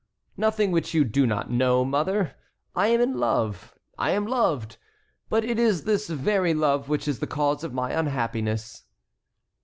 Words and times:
"Nothing 0.35 0.71
which 0.71 0.95
you 0.95 1.03
do 1.03 1.27
not 1.27 1.51
know, 1.51 1.85
mother. 1.85 2.33
I 2.75 2.87
am 2.87 2.99
in 3.01 3.17
love. 3.19 3.75
I 3.99 4.09
am 4.13 4.25
loved; 4.25 4.77
but 5.29 5.45
it 5.45 5.59
is 5.59 5.83
this 5.83 6.09
very 6.09 6.55
love 6.55 6.89
which 6.89 7.07
is 7.07 7.19
the 7.19 7.27
cause 7.27 7.63
of 7.63 7.71
my 7.71 7.91
unhappiness." 7.91 8.85